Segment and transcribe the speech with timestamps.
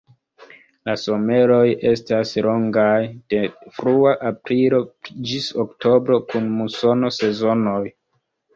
[0.89, 2.95] La someroj estas longaj,
[3.35, 3.43] de
[3.77, 4.81] frua aprilo
[5.29, 7.81] ĝis oktobro kun musono-sezonoj.